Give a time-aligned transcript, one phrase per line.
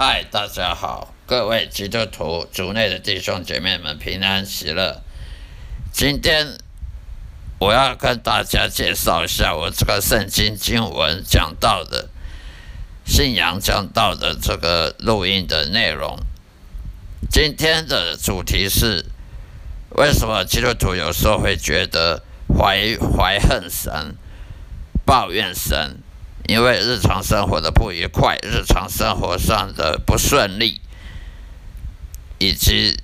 [0.00, 5.02] 嗨，大家好，各位基督徒族内的弟兄姐妹们平安喜乐。
[5.92, 6.56] 今天
[7.58, 12.10] 我要跟大家介绍一下我这个圣经经文讲到的
[13.04, 16.16] 信仰讲到的这个录音的内容。
[17.28, 19.04] 今天的主题是
[19.96, 22.22] 为什么基督徒有时候会觉得
[22.56, 24.14] 怀怀恨神、
[25.04, 25.98] 抱怨神？
[26.48, 30.80] 因为日常生活的不愉快，日常生活上的不顺利，
[32.38, 32.96] 以及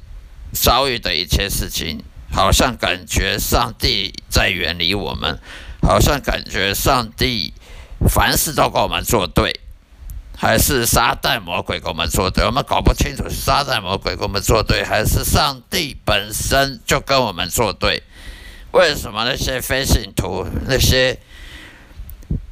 [0.51, 5.39] 遭遇的一切事情，好像感觉上帝在远离我们，
[5.83, 7.53] 好像感觉上帝
[8.09, 9.61] 凡事都跟我们作对，
[10.35, 12.47] 还是撒旦魔鬼跟我们作对？
[12.47, 18.03] 我们搞不清楚是撒旦魔鬼跟我们作对，还是上帝本身就跟我们作对？
[18.73, 21.19] 为什么那些非信徒那些？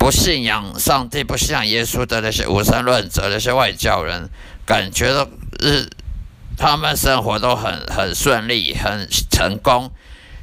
[0.03, 4.28] 不信仰上帝、不信仰耶稣的那些无神论者、那些外教人，
[4.67, 5.28] 感觉到
[5.61, 5.89] 日
[6.58, 9.92] 他们生活都很很顺利、很成功，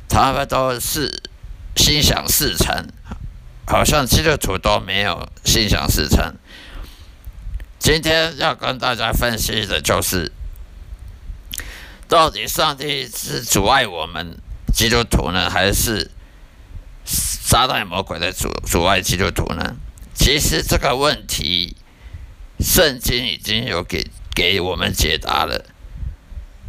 [0.08, 1.22] 他们都是
[1.76, 2.88] 心想事成，
[3.68, 6.34] 好像基督徒都没有心想事成。
[7.80, 10.32] 今天要跟大家分析的就是，
[12.08, 14.38] 到底上帝是阻碍我们
[14.74, 16.10] 基督徒呢，还是？
[17.12, 19.76] 撒旦魔鬼的阻阻碍基督徒呢？
[20.14, 21.76] 其实这个问题，
[22.60, 25.66] 圣经已经有给给我们解答了。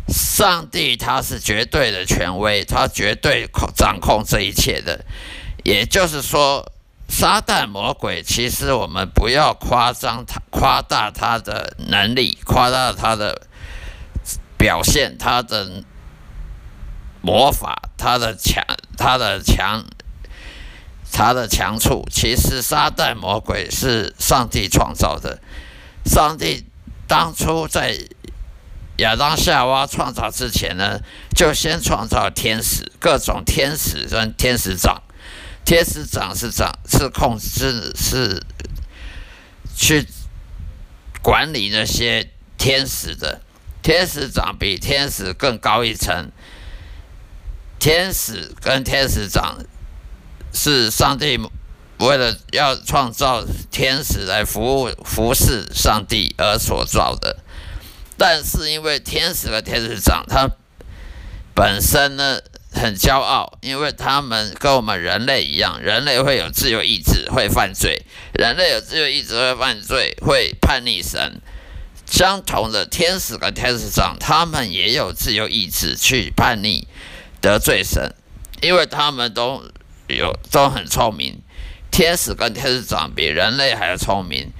[0.09, 3.47] 上帝他是绝对的权威，他绝对
[3.77, 5.05] 掌控这一切的。
[5.63, 6.73] 也就是说，
[7.07, 13.47] 撒旦魔鬼其实我们不要夸张他、夸大他的能力，夸大他的
[14.57, 15.85] 表现，他的
[17.21, 18.65] 魔法，他的强，
[18.97, 19.85] 他的强。
[21.13, 25.41] 他的强处，其实撒旦魔鬼是上帝创造的。
[26.05, 26.65] 上帝
[27.07, 27.99] 当初在
[28.99, 31.01] 亚当夏娃创造之前呢，
[31.37, 35.03] 就先创造天使，各种天使跟天使长。
[35.65, 38.43] 天使长是长是控制是
[39.77, 40.07] 去
[41.23, 43.43] 管理那些天使的。
[43.83, 46.31] 天使长比天使更高一层。
[47.79, 49.59] 天使跟天使长。
[50.53, 51.39] 是上帝
[51.99, 57.37] 为了要创造天使来服务服侍上帝而所造的，
[58.17, 60.49] 但是因为天使和天使长他
[61.55, 62.41] 本身呢
[62.73, 71.43] 很骄傲，因为他们跟我们人类一样，人类会有自由意志，会犯罪；人类有自由意志会犯罪，会叛逆神。
[72.07, 76.89] 相同的，天使和天使长他们也有自由意志去叛逆
[77.43, 78.15] 得罪神，
[78.63, 79.63] 因为他们都。
[80.17, 81.41] 有都很聪明，
[81.91, 84.51] 天使跟天使长比人类还要聪明。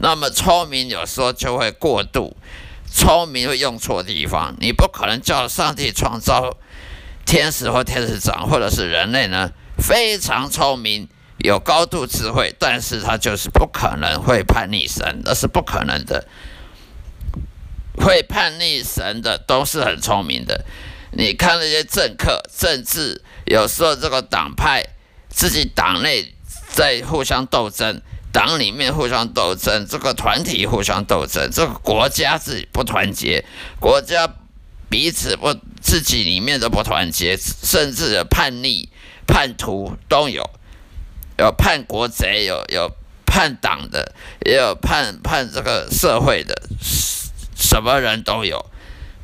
[0.00, 2.36] 那么聪明有时候就会过度，
[2.86, 4.54] 聪明会用错地方。
[4.60, 6.56] 你不可能叫上帝创造
[7.26, 9.50] 天使或天使长或者是人类呢？
[9.76, 11.08] 非常聪明，
[11.38, 16.28] 有高度智慧，但是他就是不可能会叛逆神，那是不可能的。
[17.96, 20.64] 会叛逆神的都是很聪明的。
[21.10, 24.84] 你看那些政客、政治，有时候这个党派。
[25.38, 26.34] 自己党内
[26.68, 33.44] 在互相斗争，党里面互相斗争，这个团体互相斗争，这个国家自己不团结，
[33.78, 34.28] 国家
[34.90, 38.88] 彼此不自己里面都不团结，甚至有叛逆、
[39.28, 40.42] 叛徒都有，
[41.38, 42.90] 有叛国贼，有有
[43.24, 46.64] 叛党的，也有叛叛这个社会的，
[47.54, 48.66] 什么人都有，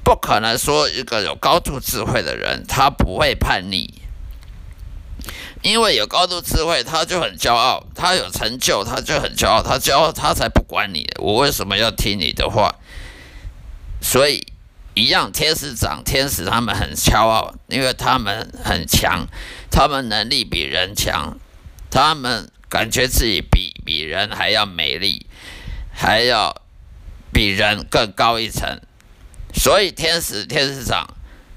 [0.05, 4.04] 不可能说一个有高度智慧的人他不会叛逆。
[5.65, 9.63] 因为有高度智慧，他就很骄傲；他有成就，他就很骄傲。
[9.63, 11.09] 他骄傲，他才不管你。
[11.19, 12.75] 我为什么要听你的话？
[14.03, 14.47] 所以，
[14.93, 19.27] 一样，天使长、天使他们很骄傲，因为他们很强，
[19.71, 21.39] 他们能力比人强，
[21.91, 25.25] 他们感觉自己比比人还要美丽，
[25.91, 26.55] 还要
[27.33, 28.79] 比人更高一层。
[29.55, 31.07] 所以，天使、天使长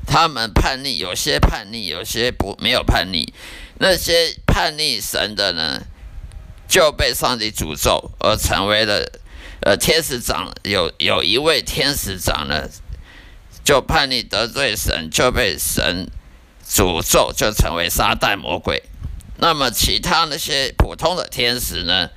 [0.06, 3.34] 他们叛逆，有些叛逆，有些不没有叛逆。
[3.80, 5.84] 那些叛逆神的呢，
[6.68, 9.06] 就被上帝诅咒，而成为了
[9.62, 10.52] 呃天使长。
[10.64, 12.68] 有有一位天使长呢，
[13.64, 16.10] 就叛逆得罪神，就被神
[16.68, 18.82] 诅咒，就成为撒旦魔鬼。
[19.38, 22.10] 那么其他那些普通的天使呢，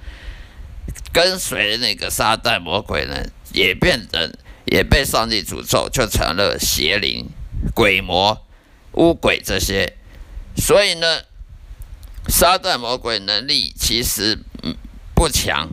[1.13, 4.33] 跟随那个撒旦魔鬼呢，也变成
[4.65, 7.29] 也被上帝诅咒，就成了邪灵、
[7.75, 8.47] 鬼魔、
[8.93, 9.99] 巫鬼这些。
[10.56, 11.21] 所以呢。
[12.28, 14.38] 撒旦魔鬼能力其实
[15.14, 15.69] 不强，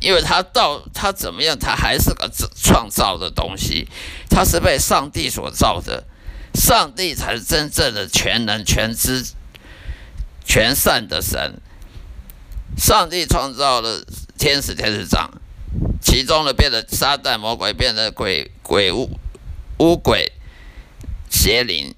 [0.00, 3.88] 因为他到他怎么样，他还是个创造的东西，
[4.28, 6.04] 他是被上帝所造的，
[6.54, 9.24] 上帝才是真正的全能、全知、
[10.44, 11.60] 全善的神。
[12.78, 14.04] 上帝创造了
[14.38, 15.28] 天使、天使长，
[16.00, 19.10] 其中的变得撒旦、魔鬼，变得鬼、鬼巫、
[19.78, 20.32] 巫鬼、
[21.28, 21.94] 邪灵，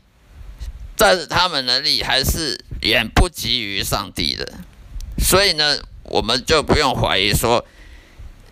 [0.96, 4.52] 但是他们能力还是远不及于上帝的，
[5.18, 7.64] 所以呢，我们就不用怀疑说。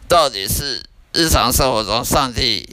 [0.08, 0.82] 到底是
[1.12, 2.68] 日常生活中上帝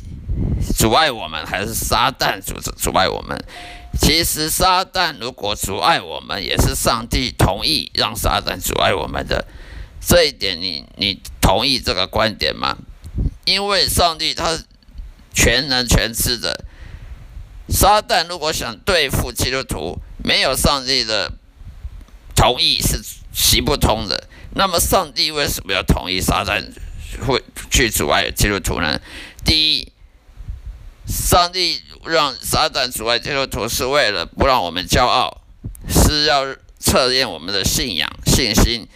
[0.76, 3.38] 阻碍我们，还是撒旦阻阻碍我们？
[4.02, 9.46] 其实撒旦如果阻碍我们，也是上帝同意让撒旦阻碍我们的。
[10.02, 12.78] 这一点，你你同意这个观点吗？
[13.46, 14.58] 因为上帝他
[15.32, 16.66] 全能全知的，
[17.70, 21.34] 撒旦如果想对付基督徒，没有上帝的
[22.38, 23.02] 同意是
[23.34, 24.30] 行不通的。
[24.56, 26.64] 那么上帝为什么要同意撒旦？
[27.26, 27.42] 会
[27.72, 29.00] 去阻碍基督徒呢？
[29.44, 29.92] 第一，
[31.08, 35.42] 上帝让撒旦阻碍基督徒，是为了不让我们骄傲，
[35.88, 36.46] 是要
[36.78, 38.88] 测验我们的信仰信心，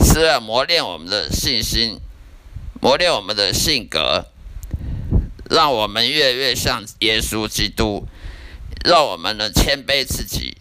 [0.00, 2.00] 是要磨练我们的信心，
[2.80, 4.26] 磨练我们的性格，
[5.50, 8.08] 让我们越越像耶稣基督，
[8.84, 10.56] 让我们能谦卑自己，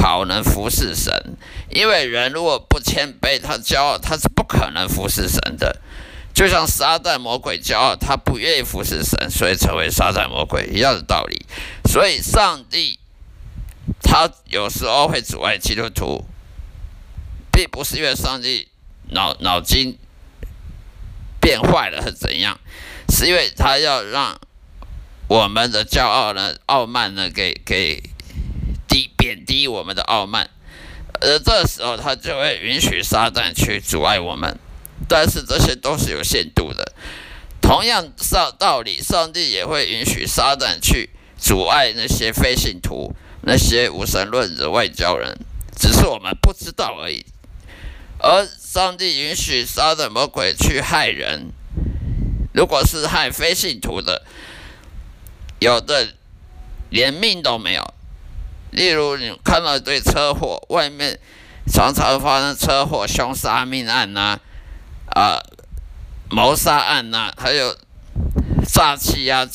[0.00, 1.36] 好能服侍神。
[1.74, 5.80] 因为人如果不谦卑，他骄傲，他是不可能服侍神的。
[6.34, 11.44] 就像撒旦魔鬼骄傲，他不愿意服侍神，所以成为撒旦魔鬼一样的道理。
[11.84, 12.98] 所以上帝
[14.02, 16.24] 他有时候会阻碍基督徒，
[17.52, 18.68] 并不是因为上帝
[19.10, 19.98] 脑脑筋
[21.38, 22.58] 变坏了是怎样，
[23.10, 24.40] 是因为他要让
[25.28, 28.02] 我们的骄傲呢、傲慢呢给给
[28.88, 30.48] 低贬低我们的傲慢，
[31.20, 34.58] 而这时候他就会允许撒旦去阻碍我们。
[35.08, 36.92] 但是这些都是有限度的。
[37.60, 43.12] 同样上道理，上帝也会允许撒旦去阻碍那些非信徒、
[43.42, 45.36] 那些无神论的外交人，
[45.76, 47.24] 只是我们不知道而已。
[48.18, 51.52] 而上帝允许撒旦魔鬼去害人，
[52.54, 54.24] 如果是害非信徒的，
[55.58, 56.14] 有的
[56.90, 57.91] 连命都没有。
[58.72, 61.18] 例如，你看到一堆车祸，外面
[61.72, 64.40] 常常发生车祸、凶杀、命案呐。
[65.14, 65.38] 啊，
[66.30, 67.76] 谋杀案呐，还有
[68.66, 69.46] 诈欺啊，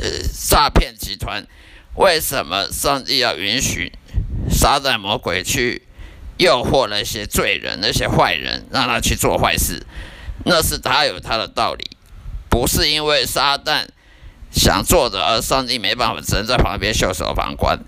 [0.00, 0.08] 呃，
[0.48, 1.46] 诈骗集团，
[1.94, 3.92] 为什么上帝要允许
[4.50, 5.86] 撒旦魔鬼去
[6.36, 9.86] 诱惑那些罪人、那些坏人，让他去做坏事？
[10.44, 11.96] 那是他有他的道理，
[12.50, 13.86] 不是因为撒旦
[14.50, 17.78] 想做的，而上帝没办法，只能在旁边袖手旁观。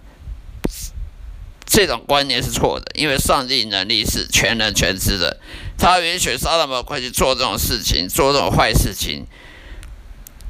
[1.76, 5.38] 这种观念是错的，因为上帝能力是全能全知的，
[5.76, 9.26] 他允许撒旦魔鬼去做这种事情，做这种坏事情，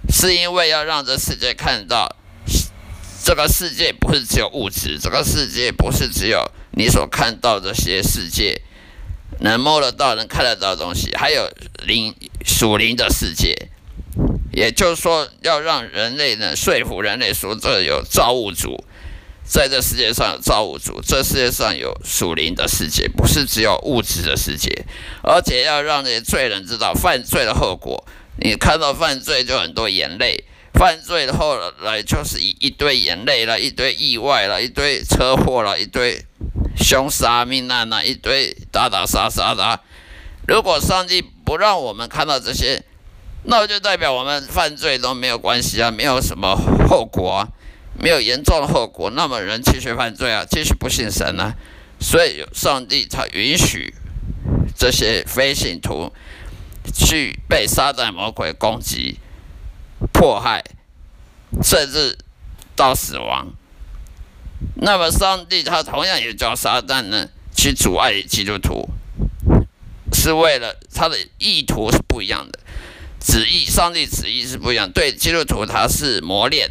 [0.09, 2.15] 是因为要让这世界看到，
[3.25, 8.63] 这个世界不是只有物质，这个世界不是只有你所看到这些世界
[9.41, 11.51] 能摸得到、能看得到的东西，还有
[11.85, 12.15] 灵
[12.45, 13.69] 属灵的世界。
[14.53, 18.85] 也就是说，要让人类呢说服人类说，这有造物主。
[19.49, 24.85] 在这世界上有造物主，这世界上有属灵的世界，不是只有物质的世界。
[25.23, 28.05] 而且要让那些罪人知道犯罪的后果。
[28.39, 36.23] 你看到犯罪就很多眼泪，犯罪的后来就是一一堆眼泪了，一堆意外了，一堆车祸了，一堆
[36.77, 39.81] 凶杀命案了，一堆打打杀杀的。
[40.47, 42.83] 如果上帝不让我们看到这些，
[43.45, 46.55] 那就代表我们犯罪都没有关系啊，没有什么
[46.89, 47.49] 后果啊。
[47.99, 51.55] 没有严重的后果，那么人继续犯罪啊，继续不信神啊，
[51.99, 53.95] 所以上帝他允许
[54.77, 56.13] 这些非信徒
[56.95, 59.19] 去被撒旦魔鬼攻击、
[60.13, 60.63] 迫害，
[61.63, 62.19] 甚至
[62.75, 63.49] 到死亡。
[64.77, 68.89] 那么上帝他同样也叫撒旦呢去阻碍基督徒，
[70.13, 72.59] 是为了他的意图是不一样的，
[73.21, 74.91] 旨意上帝旨意是不一样。
[74.93, 76.71] 对基督徒他是磨练。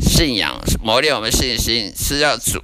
[0.00, 2.62] 信仰磨练我们信心，是要主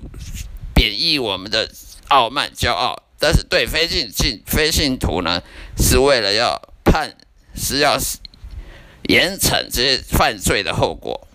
[0.74, 1.70] 贬义我们的
[2.08, 5.42] 傲慢骄傲；但是对非信信非信徒呢，
[5.76, 7.14] 是为了要判，
[7.54, 7.98] 是要
[9.08, 11.28] 严惩这些犯罪的后果。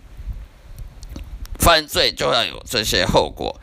[1.60, 3.62] 犯罪就要有这些后果，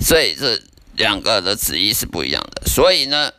[0.00, 0.58] 所以这
[0.94, 2.66] 两个的旨意是不一样的。
[2.66, 3.30] 所以呢，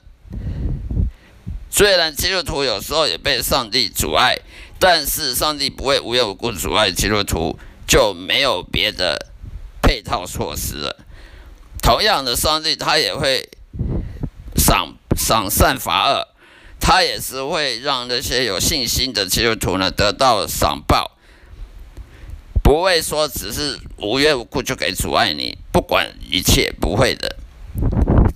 [1.71, 4.37] 虽然基督徒有时候也被上帝阻碍，
[4.77, 7.57] 但是上帝不会无缘无故阻碍基督徒。
[7.93, 9.27] 就没有别的
[9.79, 11.05] 配套措施了。
[11.79, 13.47] 同样的，上帝他也会
[14.55, 16.27] 赏赏善罚恶，
[16.79, 21.15] 他也是会让那些有信心的基督徒呢得到赏报，
[22.63, 27.35] 不会说只是无缘无故就给阻碍你，不管一切不会的，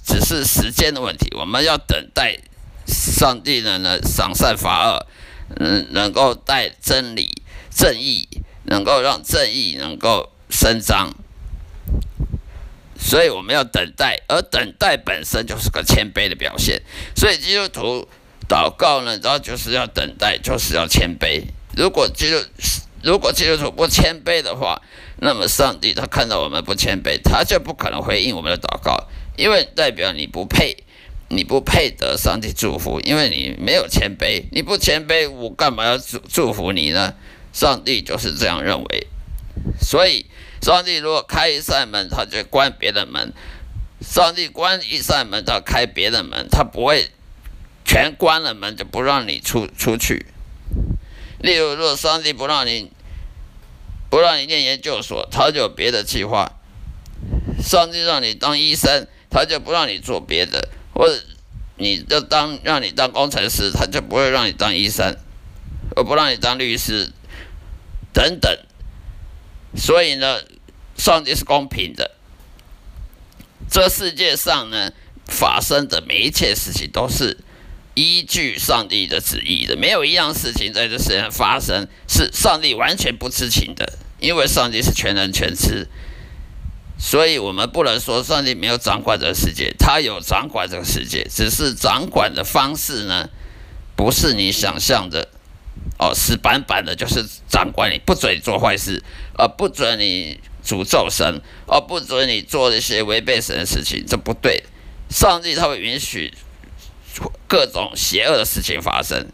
[0.05, 1.35] 只是时间的问题。
[1.35, 2.37] 我们要等待
[2.85, 5.07] 上帝呢呢赏善罚恶，
[5.55, 7.41] 嗯，能够带真理
[7.75, 8.27] 正义，
[8.67, 11.13] 能够让正义能够伸张。
[12.97, 16.81] 所以我们要等待，而等待本身就是个谦卑的表现。
[17.15, 18.07] 所以基督徒。
[18.49, 21.43] 祷告呢，然后就是要等待，就是要谦卑。
[21.75, 22.37] 如果基督
[23.03, 24.81] 如果基督徒不谦卑的话，
[25.17, 30.77] 那么上帝他看到我们不谦卑，他就不可能回应我们的祷告，因为代表你不配，
[31.27, 34.45] 你不配得上帝祝福，因为你没有谦卑。
[34.53, 37.15] 你不谦卑，我干嘛要祝祝福你呢？
[37.57, 39.07] 上帝就是这样认为。
[39.81, 40.27] 所以，
[40.61, 43.31] 上帝如果开一扇门，他就关别的门；
[43.99, 47.09] 上帝关一扇门，他开别的门，他不会。
[47.83, 50.25] 全关了门就不让你出出去。
[51.39, 52.91] 例如，如果上帝不让你
[54.09, 56.51] 不让你念研究所，他就有别的计划；
[57.63, 61.17] 上帝让你当医生，他就不让你做别的；或者
[61.77, 65.17] 你就当让你当工程师，他就不会让你当医生，
[65.95, 67.09] 而不让你当律师
[68.17, 68.57] 等等。
[69.75, 70.39] 所以呢，
[70.97, 72.15] 上帝是公平的。
[73.69, 74.91] 这世界上呢，
[75.27, 77.37] 发生的每一切事情都是。
[77.99, 85.87] 依据上帝的旨意的，没有一样事情在这世界上发生是上帝完全不知情的，因为上帝是全能全知，
[86.99, 93.29] 所以我们不能说上帝没有掌管这个世界，他有掌管这个世界，只是掌管的方式呢，
[93.95, 95.29] 不是你想象的，
[95.97, 99.03] 哦，死板板的，就是掌管你，不准你做坏事，
[99.37, 104.63] 而不准你诅咒神，而不准你做一些违背神的事情，这不对，
[105.09, 106.33] 上帝他会允许。
[107.47, 109.31] 各种邪恶的事情发生，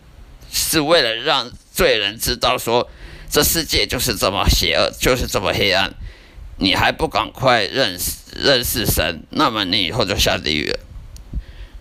[0.49, 2.89] 是为了让罪人知道说，
[3.29, 5.93] 这世界就是这么邪恶，就是这么黑暗。
[6.59, 10.79] 你还不赶快认识认识神，那么你以后就下地狱了。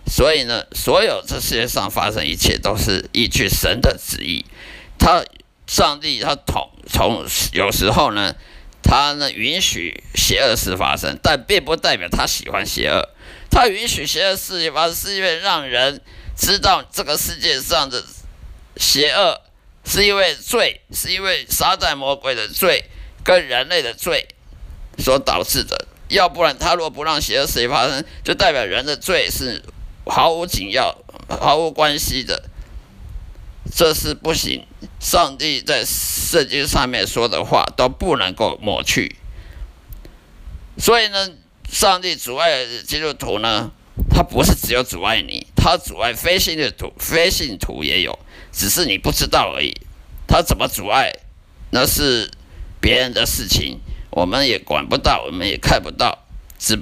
[0.05, 4.45] 所以呢，所有这世界上发生一切，都是依据神的旨意。
[4.99, 5.23] 他
[5.65, 8.35] 上帝他统从有时候呢，
[8.83, 13.09] 他呢允许邪恶事发生，但并不代表他喜欢邪恶。
[13.49, 16.01] 他允许邪恶事情发生，是因为让人
[16.37, 18.03] 知道这个世界上的
[18.77, 19.41] 邪恶
[19.85, 22.85] 是因为罪，是因为撒旦魔鬼的罪
[23.23, 24.27] 跟人类的罪
[24.97, 25.87] 所导致的。
[26.09, 29.63] 要不然，他若不让邪恶事情发生，就代表人的罪是
[30.05, 32.49] 毫无紧要、毫无关系的。
[33.75, 34.65] 这是不行。
[34.99, 39.15] 上帝在圣经上面说的话都不能够抹去。
[40.77, 41.29] 所以呢？
[41.69, 43.71] 上帝阻碍基督徒呢？
[44.09, 48.19] 他不是只有阻碍你，他阻碍非信的徒、非信徒也有，
[48.51, 49.73] 只是你不知道而已。
[50.27, 51.11] 他怎么阻碍？
[51.71, 52.29] 那是
[52.79, 53.79] 别人的事情，
[54.11, 56.25] 我们也管不到，我们也看不到。
[56.59, 56.79] 只，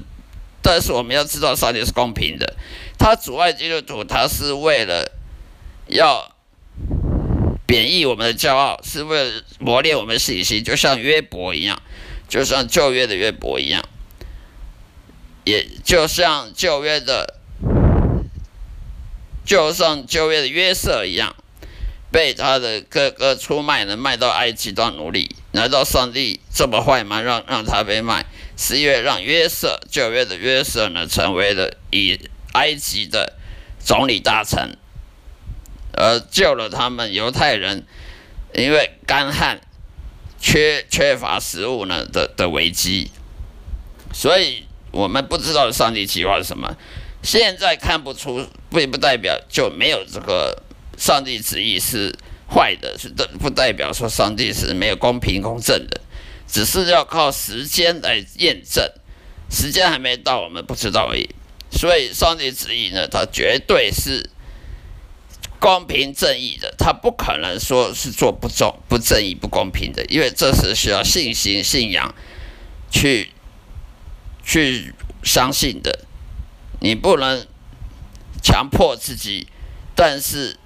[0.62, 2.58] 但是我们要知道，上帝是公平的。
[3.01, 5.12] 他阻碍基督徒，他是为了
[5.88, 6.36] 要
[7.65, 11.81] 贬义我们的骄傲，是为了磨练我们信心，就像约伯一样，
[12.29, 13.84] 就像旧约的约伯一样。
[15.46, 17.39] 也就像旧约的，
[19.43, 21.36] 就像旧约的约瑟一样，
[22.12, 25.36] 被他的哥哥出卖了，卖到埃及当奴隶。
[25.53, 27.20] 难道上帝这么坏吗？
[27.20, 32.20] 让让他被卖，是因为让约瑟旧约的约瑟呢，成为了以
[32.53, 33.38] 埃及的
[33.79, 34.77] 总理大臣，
[35.93, 37.86] 而救了他们犹太人，
[38.53, 39.62] 因为干旱、
[40.39, 43.12] 缺缺乏食物呢的的危机，
[44.13, 44.65] 所以。
[44.93, 46.75] 我们不知道上帝计划是什么，
[47.24, 50.62] 现在看不出，并不代表就没有这个
[50.98, 52.13] 上帝旨意是
[52.53, 56.01] 坏的，是的，不代表说上帝是没有公平公正的，
[56.46, 58.84] 只是要靠时间来验证，
[59.50, 61.29] 时间还没到，我们不知道而已。
[61.72, 64.30] 所以，上帝旨意呢，他绝对是
[65.60, 72.13] 公平正义的，他不可能说是做不正、不正义、不公平的，因为这是需要信心、信仰
[72.90, 73.32] 去。
[74.44, 76.00] 去相信的，
[76.80, 77.46] 你不能
[78.42, 79.48] 强迫自己，
[79.94, 80.58] 但是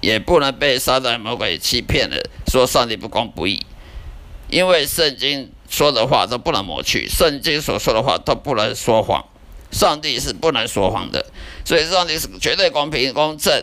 [0.00, 2.16] 也不能被撒旦魔鬼欺骗了，
[2.46, 3.66] 说上帝不公不义，
[4.48, 9.26] 因为圣经说的话都不能抹去，圣经所说的话都不能说谎，
[9.76, 11.26] 上帝是不能说谎的，
[11.62, 13.62] 所以上帝是绝对公平公正、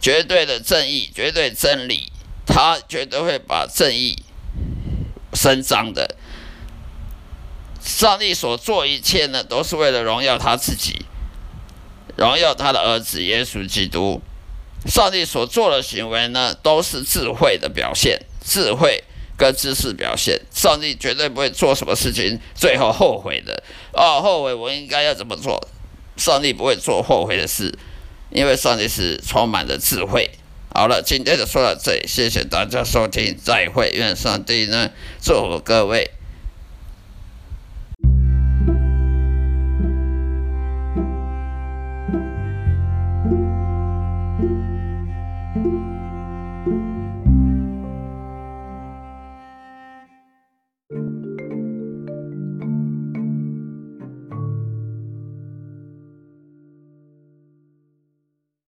[0.00, 2.12] 绝对的正义、绝对真理，
[2.46, 4.22] 他绝对会把正义
[5.34, 6.14] 伸张的。
[7.80, 11.04] 上帝所做一切呢，都是为了荣耀他自己，
[12.16, 14.22] 荣耀他的儿子耶稣基督。
[14.86, 19.02] 上帝所做的行为呢，都是智慧的表现，智慧
[19.42, 20.40] 个姿势表现。
[20.50, 23.62] 上帝绝对不会做什么事情最后后悔的。
[23.92, 25.60] 哦，后悔我应该要怎么做？
[26.16, 27.72] 上帝不会做后悔的事，
[28.30, 30.30] 因为上帝是充满了智慧。
[30.74, 33.90] 好了，今天就说到这里，谢谢大家收听，再会。
[33.90, 36.10] 愿上帝呢祝福各位。